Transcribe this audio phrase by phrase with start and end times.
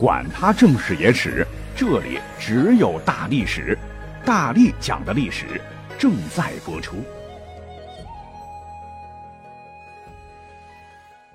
[0.00, 3.76] 管他正史野史，这里只有大历史，
[4.24, 5.60] 大力讲的历史
[5.98, 6.96] 正在播出。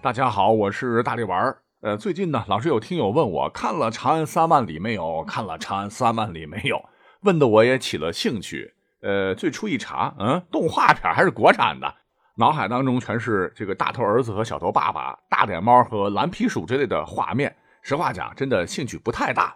[0.01, 1.59] 大家好，我是大力丸儿。
[1.81, 5.23] 呃，最近呢，老是有听友问我看了《长安三万里》没有？
[5.25, 6.83] 看了《长安三万里》没有？
[7.21, 8.73] 问的我也起了兴趣。
[9.03, 11.93] 呃，最初一查，嗯，动画片还是国产的，
[12.37, 17.55] 脑海当中全是这个大头儿子和小头爸爸、大脸猫和蓝皮鼠之类的画面。
[17.87, 19.55] 实话讲，真的兴趣不太大。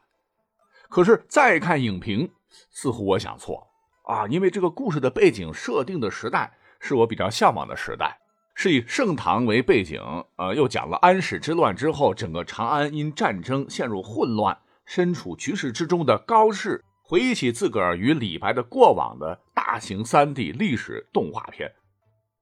[0.88, 2.32] 可是再看影评，
[2.70, 3.68] 似乎我想错
[4.04, 8.20] 啊，因为这个故事的背景设定的时代是我比较向往的时代，
[8.54, 10.00] 是以盛唐为背景，
[10.36, 21.74] 呃，又讲了安史之乱之后，整个长安因战争陷入混乱，身处局势之中的高适回忆起自个儿与李白的过往的大型三 D 历史动画片，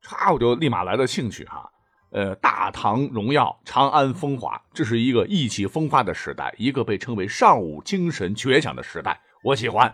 [0.04, 1.72] 唰，我就立马来了兴趣哈。
[2.10, 9.20] 呃，大唐荣耀，长安风华，这是一个意气风发的时代，一个被称为尚武精神绝响的时代。
[9.44, 9.94] 我喜欢，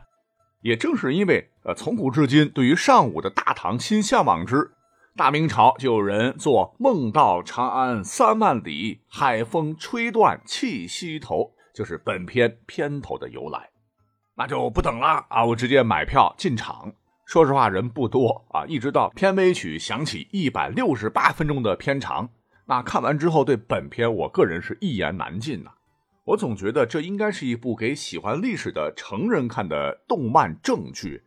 [0.62, 4.72] 也正是因为呃，从古至今对于尚武的大唐心向往之，
[5.16, 13.70] 大明朝就有人做“梦到长安三万里，海风吹断气息头”，就是本片片头的由来。
[14.36, 16.94] 那就不等了啊，我直接买票进场。
[17.34, 22.30] 说实话，人不多啊，一直到片尾曲响起，一百六十八分钟的片长。
[22.68, 25.72] 那看完之后，对本片我个人是一言难尽呐。
[26.26, 31.24] 我总觉得这应该是一部给喜欢历史的成人看的动漫正剧。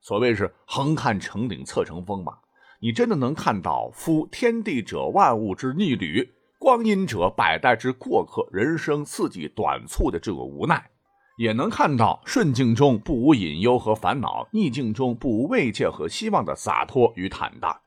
[0.00, 2.34] 所谓是横看成岭侧成峰嘛，
[2.80, 10.88] 你真的能看到夫天地者万物之逆旅，光阴者百代之过客，人生四季短促的这个无奈。
[11.38, 17.80] 也能看到顺境中不无隐忧和烦恼，逆境中不无慰藉和希望的洒脱与坦荡。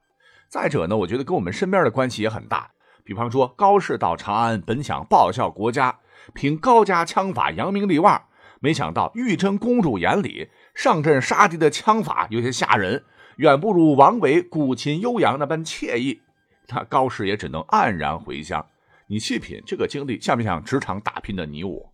[0.48, 2.72] 再者呢，我觉得跟我们身边的关系也很大。
[3.04, 6.00] 比方说，高适到长安本想报效国家，
[6.34, 8.24] 凭高家枪法扬名立万，
[8.62, 13.04] 没想到玉真公主眼里上阵杀敌的枪法有些吓人，
[13.36, 16.22] 远不如王维古琴悠扬那般惬意。
[16.70, 18.66] 那高适也只能黯然回乡。
[19.08, 21.91] 你细品这个经历，像不像职场打拼的你我？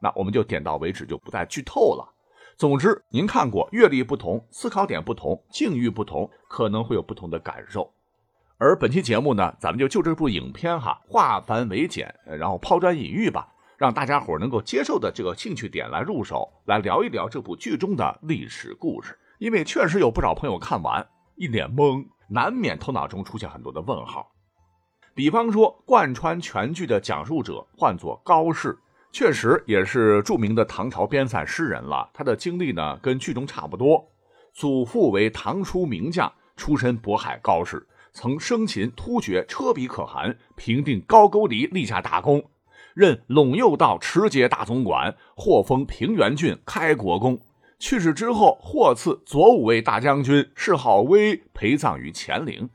[0.00, 2.14] 那我们就点到为止，就不再剧透了。
[2.56, 7.92] 总之，您看过，阅历不同，思考点不同，境遇不同，可能会有不同的感受。
[8.56, 19.16] 而本期节目呢，咱们就就这部影片哈，化繁为简，然后抛砖引玉吧，让大家伙能够接受的这个兴趣点来入手，来聊一聊这部剧中的历史故事。
[19.38, 24.32] 因为确实有不少朋友看完一脸懵，难免头脑中出现很多的问号。
[25.14, 28.76] 比方说，贯穿全剧的讲述者唤作高适。
[29.18, 32.08] 确实也是著名的唐朝边塞诗人了。
[32.14, 34.08] 他的经历呢，跟剧中差不多。
[34.54, 42.48] 祖父为唐初名将，出身渤海高氏，曾生擒突厥，车鼻可汗，平定高句丽，立下大功，
[42.94, 47.40] 任陇右道持节大总管，获封平原郡开国公。
[47.80, 52.70] 去世之后，获赐左武卫大将军，谥号威，陪葬于乾陵。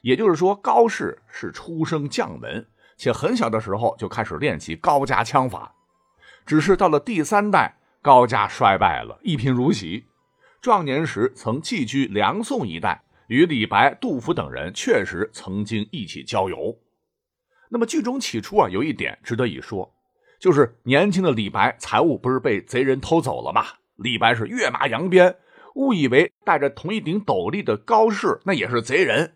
[0.00, 2.66] 也就是说，高氏是出生将门。
[2.96, 5.74] 且很小的时候就开始练习高家枪法，
[6.44, 10.04] 只是到了第三代，高家衰败了，一贫如洗。
[10.60, 16.76] 壮年时曾寄居梁宋一带，与李白、杜甫等人确实曾经一起郊游。
[17.68, 19.94] 那么剧中起初啊，有一点值得一说，
[20.40, 23.64] 就是年轻的李白财物不是被贼人偷走了吗？
[23.96, 25.36] 李白是跃马扬鞭，
[25.74, 29.35] 误以为戴着同一顶斗笠的高适那也是贼人。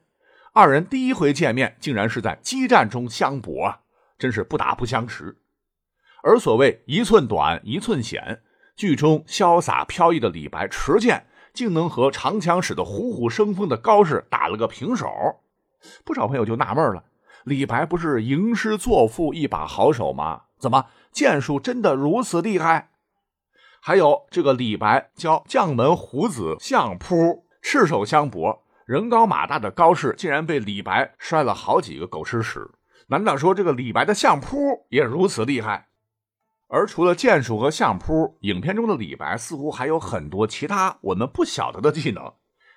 [0.52, 3.80] 二人第一回见面，竟然是在激战中相搏啊！
[4.18, 5.38] 真是不打不相识。
[6.22, 8.42] 而所谓一寸短一寸险，
[8.74, 15.08] 剧中潇洒飘逸的李白持剑，竟能和长枪使得虎虎生风的高适打了个平手。
[16.04, 17.04] 不少朋友就纳闷了：
[17.44, 20.42] 李白不是吟诗作赋一把好手吗？
[20.58, 22.90] 怎么剑术真的如此厉害？
[23.80, 28.64] 还有这个李白教将门虎子相扑，赤手相搏。
[28.90, 32.68] 人高马大的高适竟然被李白摔了好几个狗吃屎，
[33.06, 35.90] 难道说这个李白的相扑也如此厉害？
[36.66, 42.32] 而除了剑术和相扑，影片中的李白似乎还有很多其他我们不晓得的技能，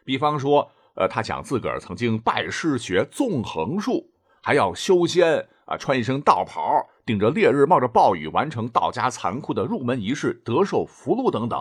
[0.06, 4.12] 比方说，呃，他讲自个儿曾经拜师学纵横术，
[4.44, 6.62] 还要修仙啊，穿一身道袍，
[7.08, 11.60] 顶着烈日，冒着暴雨，完成道家残酷的入门仪式，得受符箓等等。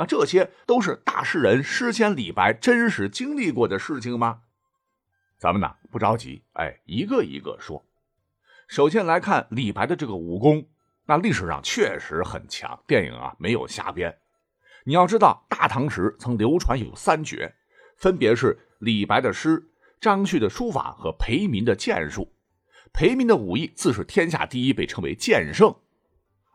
[0.00, 4.40] 那这些都是大诗人诗仙李白真实经历过的事情吗？
[5.36, 7.84] 咱们呢不着急，哎，一个一个说。
[8.66, 10.66] 首先来看李白的这个武功，
[11.04, 14.16] 那历史上确实很强，电影啊没有瞎编。
[14.84, 17.54] 你要知道，大唐时曾流传有三绝，
[17.98, 19.62] 分别是李白的诗、
[20.00, 22.32] 张旭的书法和裴民的剑术。
[22.94, 25.76] 裴民的武艺自是天下第一，被称为剑圣。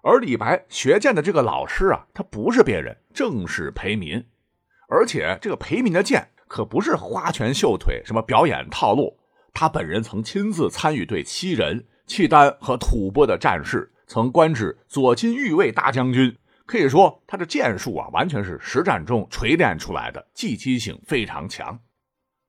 [0.07, 4.23] 而李白学剑的这个老师啊，他不是别人，正是裴民。
[4.87, 9.17] 而且这个裴民的剑可不是花拳绣腿，什么表演套路。
[9.51, 16.37] 他本人曾亲自参与对西人、契丹和吐蕃的战事，曾官至左金御卫大将军。
[16.67, 21.79] 可以说，他的剑术啊，完全是实战中锤炼出来的，技击性非常强。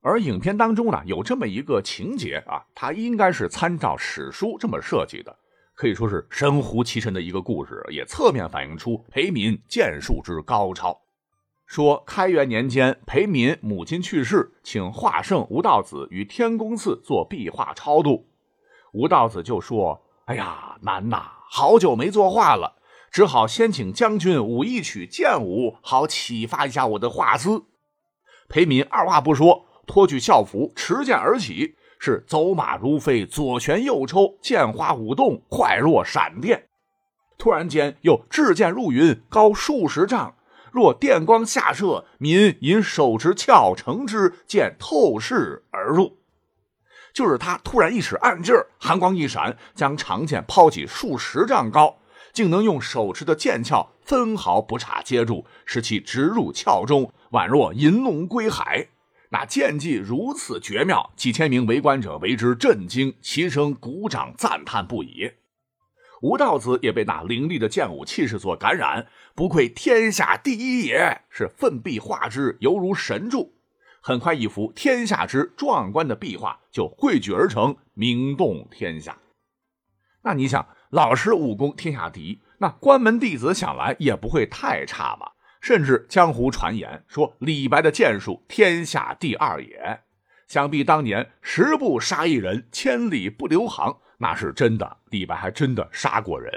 [0.03, 5.35] 而影片当中呢，有这么一个情节啊，它应该是参照史书这么设计的。
[5.77, 11.03] 可以说是神乎其神的一个故事，也侧面反映出裴民剑术之高超。
[11.67, 18.27] 说开元年间，裴民母亲去世，请画圣吴道子与天宫寺做壁画超度。
[18.93, 22.77] 吴道子就说：“哎呀，难呐，好久没作画了，
[23.11, 27.67] 只好先请将军舞一曲剑舞，好启发一下我的画思。”
[28.49, 31.77] 裴民二话不说，脱去校服，持剑而起。
[31.99, 36.69] 是走马如飞，左旋右抽，剑花舞动，快若闪电。
[37.39, 40.35] 突然间，又掷剑入云，高数十丈，
[40.73, 42.05] 若电光下射。
[42.19, 46.17] 民引手持鞘乘之，剑透视而入。
[47.13, 51.97] 就是他突然一使暗劲儿，寒光一闪，将长剑抛起数十丈高，
[52.33, 58.89] 竟能用手持的剑鞘分毫不差接住，使其直入鞘中，宛若银龙归海。
[59.31, 65.33] 那剑技如此绝妙，几千名围观者为之震惊，齐声鼓掌赞叹不已。
[66.23, 73.53] 吴道子也被那凌厉的剑舞气势所感染，不愧天下第一也，是奋壁画之，犹如神助。
[74.01, 79.19] 很快，一幅天下之壮观的壁画就汇聚而成，名动天下。
[80.23, 85.33] 那你想，老师武功天下第一，那关门弟子想来也不会太差吧？
[85.61, 90.01] 甚至江湖传言说李白的剑术天下第二也，
[90.47, 94.99] 想必当年十步杀一人，千里不留行，那是真的。
[95.11, 96.53] 李白还真的杀过人，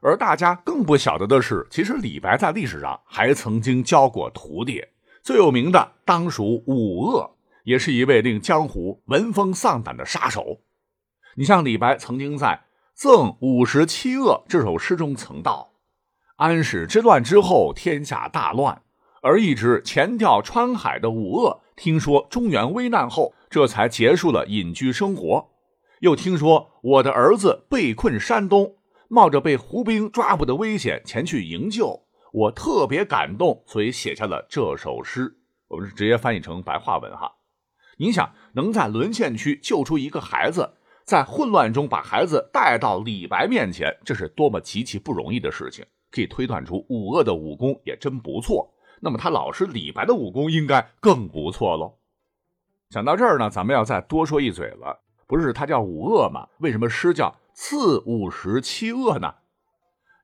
[0.00, 4.84] 而大家更不晓得的是，其实李白在历史上还曾经教过徒弟，
[5.22, 10.60] 最有名的当属武恶，也是一位令江湖闻风丧胆的杀手。
[11.36, 12.46] 你像李白曾经在
[12.94, 15.72] 《赠五十七恶》这首诗中曾道。
[16.36, 18.82] 安史之乱之后，天下大乱，
[19.22, 25.48] 而一直前调川海的武恶，听说中原危难后，这才结束了隐居生活。
[26.00, 28.76] 又听说我的儿子被困山东，
[29.08, 32.02] 冒着被胡兵抓捕的危险前去营救，
[32.34, 35.38] 我特别感动，所以写下了这首诗。
[35.68, 37.32] 我们是直接翻译成白话文哈。
[37.96, 40.74] 你想，能在沦陷区救出一个孩子，
[41.06, 45.82] 在混乱中把孩子带到李白面前，这是多么极其不容易的事情。
[46.10, 51.94] 可以推断出武恶的武功也真不错，那么他老师李白的武功应该更不错喽。
[52.88, 55.02] 讲到这儿呢，咱们要再多说一嘴了。
[55.26, 56.46] 不是他叫武恶吗？
[56.58, 59.34] 为什么诗叫赐五十七恶呢？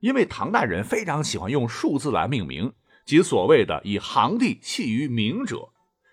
[0.01, 2.73] 因为唐代人非常喜欢用数字来命名，
[3.05, 5.71] 即所谓的以行弟系于名者。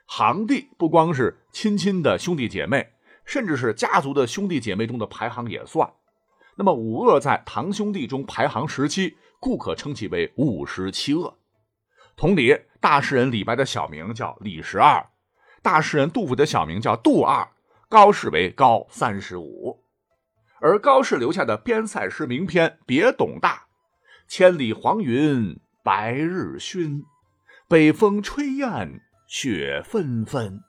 [0.07, 2.89] 行弟不光是亲亲的兄弟姐妹，
[3.25, 5.87] 甚至是家族的兄弟姐妹中的排行也算。
[6.55, 9.15] 那么武恶在堂兄弟中排行十七。
[9.39, 11.39] 故可称其为五十七恶。
[12.15, 15.09] 同理，大诗人李白的小名叫李十二，
[15.61, 17.47] 大诗人杜甫的小名叫杜二，
[17.87, 19.81] 高适为高三十五。
[20.59, 23.55] 而高适留下的边塞诗名篇《别董大》
[24.27, 27.05] ：“千里黄云白日曛，
[27.69, 30.61] 北风吹雁雪纷纷。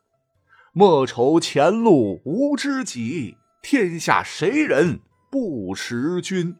[0.73, 6.57] 莫愁前路无知己，天下谁人不识君。”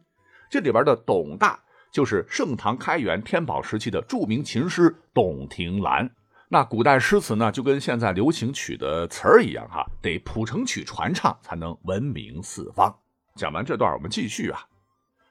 [0.51, 1.63] 这里边的董大。
[1.91, 6.11] 就是盛唐开元天宝时期的著名琴师董庭兰。
[6.49, 12.93] 那古代诗词呢，就跟现在流行曲的词儿一样，哈，得谱成曲传唱才能闻名四方。
[13.37, 14.61] 讲完这段，我们继续啊。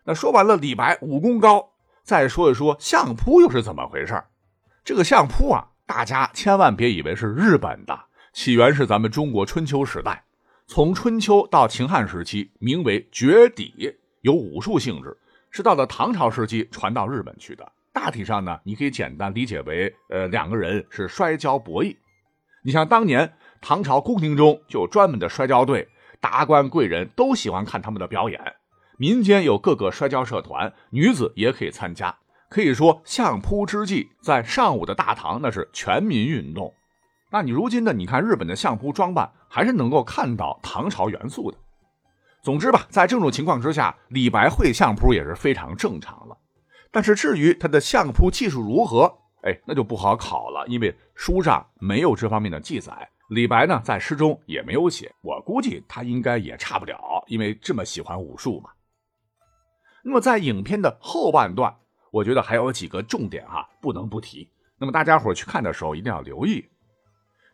[0.06, 1.72] 那说完了李白武功高，
[2.04, 4.24] 再说一说相扑又是怎么回事
[4.84, 8.00] 这个相扑啊，大家千万别以为是日本的，
[8.32, 10.24] 起源是咱们中国春秋时代。
[10.66, 15.18] 从春秋到秦汉时期，名为绝底，有武术性质。
[15.52, 17.72] 是到了唐朝时期传到日本去的。
[17.92, 21.96] 大体上呢，你可以简单理解为，呃，两个人是摔跤博弈。
[22.64, 25.88] 你像当年唐朝宫廷中就有专门的摔跤队，
[26.20, 28.40] 达官贵人都喜欢看他们的表演。
[28.98, 32.18] 民间有各个摔跤社团，女子也可以参加。
[32.50, 36.74] 可以说，相扑之际，在上午的大唐那是全民运动。
[37.32, 41.58] 那你如今的，你看日本的相扑装扮，还是能够看到唐朝元素的。
[42.42, 46.38] 总之吧，在这种情况之下，李白会相扑也是非常正常了。
[46.92, 53.10] 但是至于他的相扑技术如何，哎，那就不好考了，因为书上没有这方面的记载。
[53.30, 58.72] 李白呢，在诗中也没有写，我估计他应该也差不了，因为这么喜欢武术嘛。
[60.04, 61.76] 那么在影片的后半段，
[62.12, 64.50] 我觉得还有几个重点哈，不能不提。
[64.80, 66.66] 那么大家伙去看的时候一定要留意，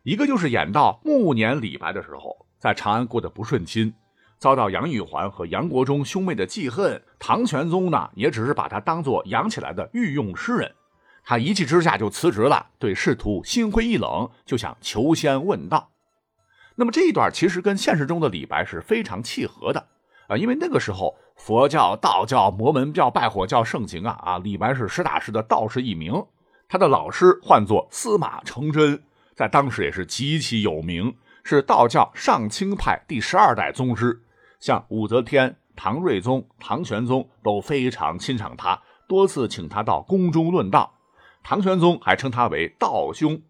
[0.03, 3.93] 一个就是演到暮年李白的时候，在长安过得不顺心，
[4.37, 7.01] 遭到杨玉环和杨国忠兄妹的记恨。
[7.19, 10.75] 唐玄宗呢，也只是把他当做养起来的御用诗人，
[11.23, 15.91] 他一气之下就辞职了，对仕途心灰意冷，就想求仙问道。
[16.75, 19.87] 那么这一段其实跟现实中的李白是非常契合的
[20.27, 26.25] 啊，因为那个时候佛教、道教、摩门教、拜火教盛行啊啊，李白是实打实的道士一名。
[26.67, 29.01] 他的老师唤作司马承祯，
[29.35, 34.21] 在当时也是极其有名，是道教上清派第十二代宗师。
[34.59, 40.93] 像武则天、唐睿宗、唐玄宗都非常欣赏他，多次请他到宫中论道。
[41.43, 43.41] 唐玄宗还称他为道兄。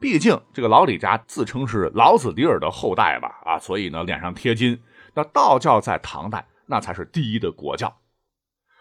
[0.00, 4.80] 毕竟这个老李家自称是老子李耳的后代吧，啊，所以呢脸上贴金。
[5.14, 7.98] 那道教在唐代那才是第一的国教。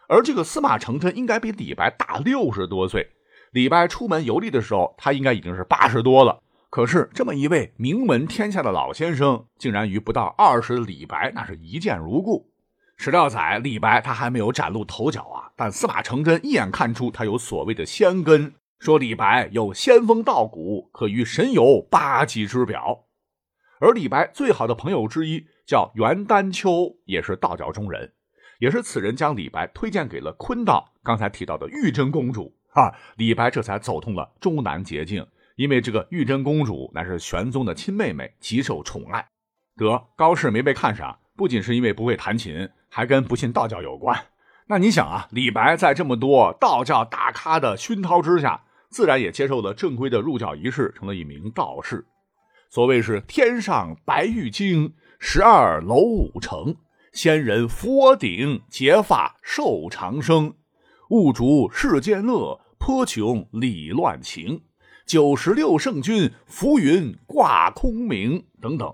[0.08, 3.12] 而这个司马承祯应该比李白大六十多岁。
[3.52, 6.40] 李白出门游历的时候，他应该已经是八十多了。
[6.70, 12.52] 可是这么一位名闻天下的老先生，竟然与不到二十的李白那是一见如故。
[12.96, 23.06] 史料载，李白他还没有崭露头角啊，但司马承祯一眼看出他有所谓的仙根，说李白有仙风道骨，可与神游八极之表。
[23.80, 28.12] 而李白最好的朋友之一叫袁丹丘，也是道教中人，
[28.60, 32.54] 也是此人将李白推荐给了坤道刚才提到的玉真公主。
[32.74, 35.26] 啊，李白这才走通了终南捷径，
[35.60, 39.28] 因为这个玉真公主乃是玄宗的亲妹妹，极受宠爱。
[39.76, 44.18] 得高适没被看上，不仅是因为不会弹琴，还跟不信道教有关。
[44.68, 52.06] 那你想啊，李白在这么多道教大咖的熏陶之下，自然也接受了正规的入教仪式，成了一名道士。
[52.70, 56.74] 所谓是天上白玉京，十二楼五城，
[57.12, 60.54] 仙人伏我顶，结发寿长生。
[61.10, 64.62] 物主世间乐，颇穷理乱情。
[65.10, 68.94] 九十六圣君浮云挂空明等等。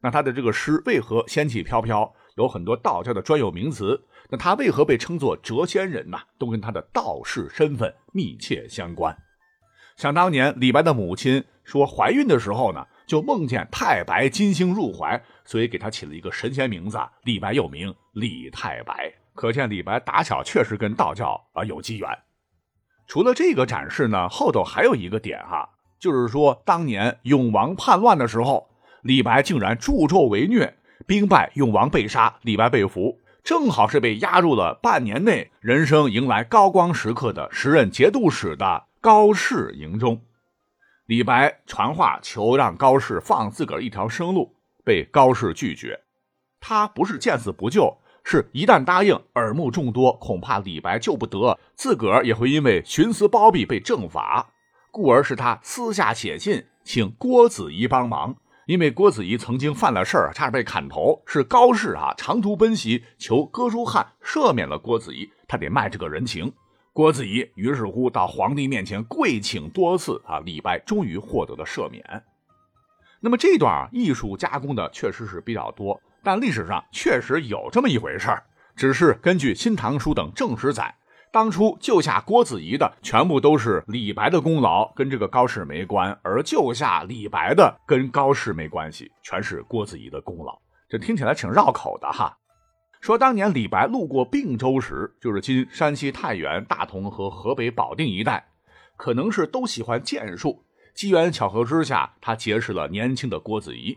[0.00, 2.14] 那他的这个诗为何仙气飘飘？
[2.36, 4.00] 有很多道教的专有名词。
[4.30, 6.16] 那他为何被称作谪仙人呢？
[6.38, 9.16] 都跟他的道士身份密切相关。
[9.96, 19.12] 想当年李白的母亲说怀孕的时候呢，就梦见太白金星入怀，所以给他起了一个神仙名字，李白又名李太白。
[19.34, 22.08] 可见李白打小确实跟道教啊有机缘。
[23.06, 28.68] 除了这个展示呢，后头还有一个点哈，就是说当年永王叛乱的时候，
[29.02, 40.20] 李白竟然助纣为虐，兵败，永王被杀，李白被俘，正好是被押入了半年内人生迎来高光时刻的时任节度使的高适营中。
[41.06, 46.00] 李白传话求让高适放自个儿一条生路，被高适拒绝。
[46.58, 47.96] 他不是见死不救。
[48.28, 54.48] 是一旦答应，耳目众多，恐怕李白救不得，自个儿也会因为徇私包庇被正法，
[54.90, 58.34] 故而是他私下写信请郭子仪帮忙。
[58.66, 66.52] 因为郭子仪曾经犯了事儿，差点被砍头，是高适啊长途奔袭求哥舒翰赦免了郭子仪，他得卖这个人情。
[66.92, 72.02] 郭子仪于是乎到皇帝面前跪请多次啊，李白终于获得了赦免。
[73.20, 76.00] 那么这段啊艺术加工的确实是比较多。
[76.26, 78.42] 但历史上确实有这么一回事儿，
[78.74, 80.92] 只是根据《新唐书》等正史载，
[81.32, 90.60] 当初救下郭子仪的全部都是李白的功劳，跟这个高适没关；而救下李白的跟高适没关系，全是郭子仪的功劳。
[90.88, 92.36] 这听起来挺绕口的哈。
[93.00, 98.44] 说当年李白路过并州时，就是今山西太原、大同和河北保定一带，
[98.96, 103.96] 可能是都喜欢剑术，机缘巧合之下，他结识了年轻的郭子仪。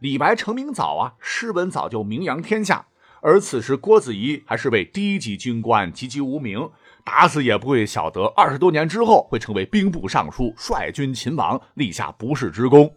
[0.00, 2.86] 李白成名早啊，诗文早就名扬天下。
[3.22, 6.70] 而此时郭子仪还是位低级军官，籍籍无名，
[7.04, 12.94] 打死也不会晓得二十多年之后会成为兵部尚书，率军擒王，立下不世之功。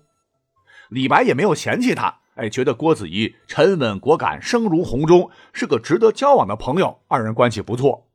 [0.87, 8.07] 李白也没有嫌弃他，哎，觉得郭子仪沉稳果敢，声如洪钟，是个值得交往的朋友，二人关系不错。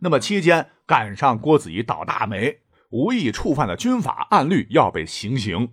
[0.00, 5.72] 那么期间赶上郭子仪倒大霉，无意触犯了军法，按律要被行刑。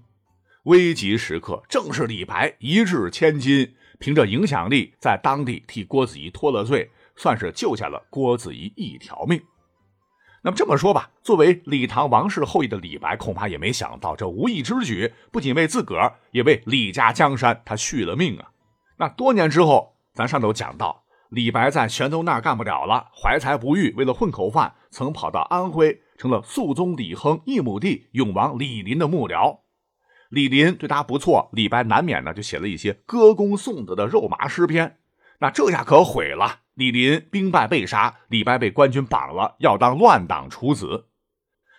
[0.63, 9.41] 危急时刻，正是李白一掷千金，凭着影响力在当地替郭子仪脱了罪，算是救下了郭子仪一条命。
[10.41, 18.51] 那么这么说吧，作为李唐王室后裔的李白，恐怕也没想到这无意之举，不仅为自个儿，也为李家江山他续了命啊。
[18.96, 29.62] 那多年之后，咱上头讲到，李白在玄宗那儿干不了了，怀才不遇，为了混口饭，曾跑到安徽，成了肃宗李亨一亩地永王李璘的幕僚。
[30.33, 34.97] 李林对他不错，李白难免呢就写了一些歌功颂德的肉麻诗篇。
[35.37, 41.05] 那这下可毁了，李林兵败被杀，李白被官军绑了，要当乱党处子。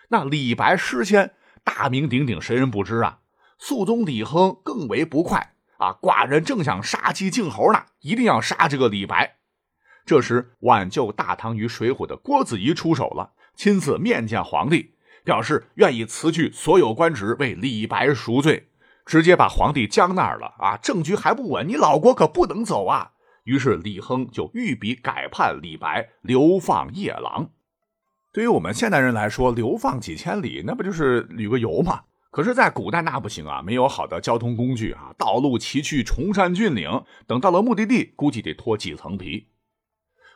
[0.07, 1.33] 那李白诗仙
[1.65, 3.19] 大名鼎鼎，谁人不知啊？
[3.57, 5.91] 肃宗李亨更为不快啊！
[6.01, 9.35] 寡人正想杀鸡儆猴呢，一定要杀这个李白。
[10.05, 14.94] 这时挽救大唐于水火的郭子仪出手了，亲自面见皇帝，
[15.25, 18.69] 表示愿意辞去所有官职，为李白赎罪，
[19.05, 20.77] 直接把皇帝僵那儿了啊！
[20.77, 23.11] 政局还不稳，你老国可不能走啊！
[23.43, 27.49] 于是李亨就御笔改判李白流放夜郎。
[28.31, 32.03] 对于我们现代人来说，流放几千里，那不就是旅个游吗？
[32.31, 39.47] 可是，在古代那不行啊，没有好的交通工具啊，道路崎岖，崇山峻岭，等到了目的地，估计得脱几层皮。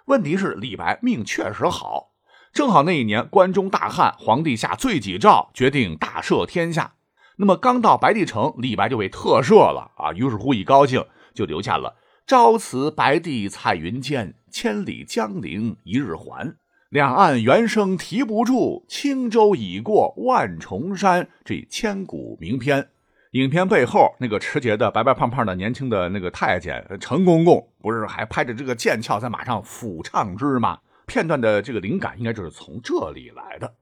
[0.06, 2.09] 问题是李白命确实好，
[2.52, 6.94] 正好那一年关中大旱，皇帝下罪己诏，决定大赦天下。
[7.38, 10.12] 那么刚到白帝城，李白就被特赦了啊。
[10.14, 11.96] 于是乎一高兴，就留下了。
[12.28, 16.56] 朝辞白帝彩云间，千里江陵一日还。
[16.90, 21.30] 两岸猿声啼不住，轻舟已过万重山。
[21.46, 22.90] 这千古名篇。
[23.32, 30.80] 影片背后那个持节的白白胖胖的年轻的那个太监陈公公，不是还拍着这个剑鞘在马上抚唱之吗？
[31.10, 33.76] 片段的这个灵感应该就是从这里来的。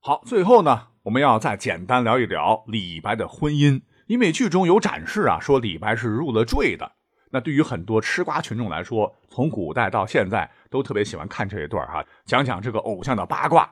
[0.00, 6.92] 好，最后呢，我们要再简单聊一聊李白的婚姻，因为剧中有展示啊，说李白是入了赘的。
[7.32, 13.68] 那对于很多吃瓜群众来说，从古代到现在都特别喜欢看这一段哈，讲讲这个偶像的八卦。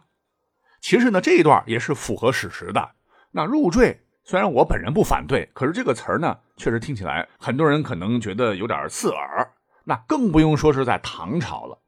[0.80, 2.90] 其实呢，这一段也是符合史实的。
[3.30, 9.52] 那入赘虽然我本人不反对，可是这个词儿呢，确实听起来很多人可能觉得有点刺耳。
[9.84, 11.78] 那更不用说是在唐朝了。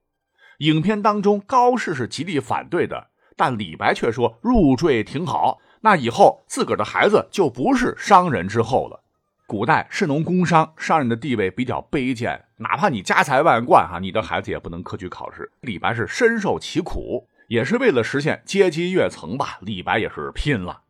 [0.59, 9.03] 影片当中高适是极力反对的，但李白却说入赘挺好，那以后自个儿的孩子就不是商人之后了。
[9.47, 15.53] 古代士农工商，商人的地位比较卑贱，哪怕你家财万贯，哈，你的孩子也不能科举考试。
[15.61, 19.59] 李白是深受其苦，也是为了实现阶级跃层吧。
[19.61, 20.83] 李白也是拼了。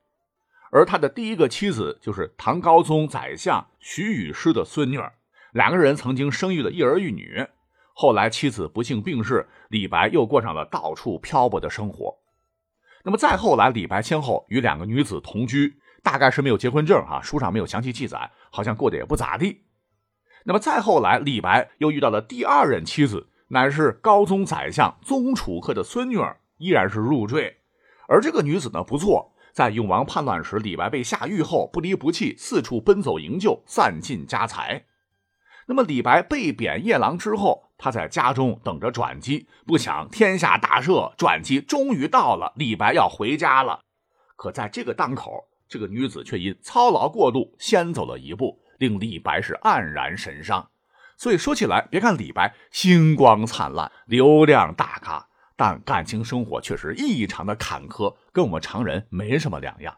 [0.70, 4.98] 而他的第一个妻子就是唐高宗宰相徐雨师的孙女，
[5.52, 7.46] 两个人曾经生育了一儿一女。
[7.98, 12.14] 后来妻子不幸病逝，李白又过上了到处漂泊的生活。
[13.02, 15.80] 那么再后来，李白先后与两个女子同居。
[16.02, 19.62] 大概是没有结婚证哈，书上没有详细记载，好像过得也不咋地。
[20.44, 27.56] 那么再后来，李白又遇到了第二任妻子，乃是高宗宰相宗楚客的孙女儿，依然是入赘。
[28.08, 34.84] 而这个女子呢不错，在永王叛乱时，李白被下狱后不离不弃，四处奔走营救，散尽家财。
[35.66, 43.80] 那么李白被贬夜郎之后，他在家中等着转机，不想天下大赦，转机终于到了，李白要回家了。
[44.36, 45.48] 可在这个当口。
[45.68, 50.70] 这个女子却因操劳过度先走了一步，令李白是黯然神伤。
[51.16, 55.26] 所以说起来，别看李白星光灿烂、流量大咖，
[55.56, 59.92] 但感情生活却是异常的坎坷，跟我们常人没什么两样。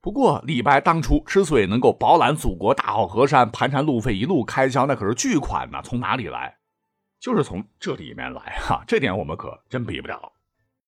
[0.00, 6.56] 不过，李白当初之所以能够饱览祖国大好河山、盘缠路费一路开销，那可是巨款呢，从哪里来？
[7.20, 10.32] 就是从这里面来哈，这点我们可真比不了。